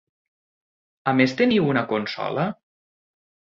[1.11, 2.49] A més teniu una consola?